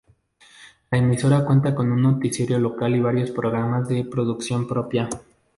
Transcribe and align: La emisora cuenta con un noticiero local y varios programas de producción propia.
La 0.89 0.97
emisora 0.97 1.45
cuenta 1.45 1.75
con 1.75 1.91
un 1.91 2.01
noticiero 2.01 2.57
local 2.57 2.95
y 2.95 3.01
varios 3.01 3.29
programas 3.29 3.87
de 3.87 4.03
producción 4.03 4.67
propia. 4.67 5.07